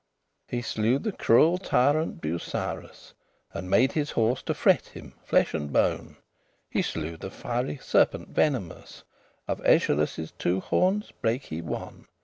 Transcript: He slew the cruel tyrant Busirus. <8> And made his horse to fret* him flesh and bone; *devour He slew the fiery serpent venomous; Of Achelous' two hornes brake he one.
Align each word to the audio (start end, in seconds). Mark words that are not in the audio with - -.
He 0.47 0.63
slew 0.63 0.97
the 0.97 1.11
cruel 1.11 1.59
tyrant 1.59 2.21
Busirus. 2.21 3.13
<8> 3.51 3.59
And 3.59 3.69
made 3.69 3.91
his 3.91 4.09
horse 4.09 4.41
to 4.41 4.55
fret* 4.55 4.87
him 4.87 5.13
flesh 5.23 5.53
and 5.53 5.71
bone; 5.71 6.05
*devour 6.17 6.17
He 6.71 6.81
slew 6.81 7.17
the 7.17 7.29
fiery 7.29 7.77
serpent 7.77 8.29
venomous; 8.29 9.03
Of 9.47 9.61
Achelous' 9.63 10.33
two 10.39 10.59
hornes 10.59 11.11
brake 11.21 11.43
he 11.43 11.61
one. 11.61 12.07